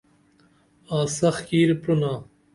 آں 0.95 1.05
سخت 1.17 1.41
کِیر 1.47 1.69
پرینا 1.81 2.11